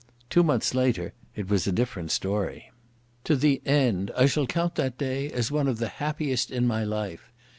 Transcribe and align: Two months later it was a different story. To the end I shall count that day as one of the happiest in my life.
Two 0.31 0.41
months 0.41 0.73
later 0.73 1.13
it 1.35 1.47
was 1.47 1.67
a 1.67 1.71
different 1.71 2.09
story. 2.09 2.71
To 3.25 3.35
the 3.35 3.61
end 3.67 4.09
I 4.17 4.25
shall 4.25 4.47
count 4.47 4.73
that 4.73 4.97
day 4.97 5.29
as 5.29 5.51
one 5.51 5.67
of 5.67 5.77
the 5.77 5.89
happiest 6.01 6.49
in 6.49 6.65
my 6.65 6.83
life. 6.83 7.31